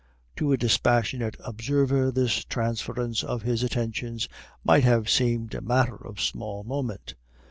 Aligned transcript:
To 0.37 0.51
a 0.51 0.57
dispassionate 0.57 1.37
observer 1.45 2.09
this 2.09 2.43
transference 2.43 3.23
of 3.23 3.43
his 3.43 3.61
attentions 3.61 4.27
might 4.63 4.83
have 4.83 5.07
seemed 5.11 5.53
a 5.53 5.61
matter 5.61 5.93
of 5.95 6.19
small 6.19 6.63
moment. 6.63 7.13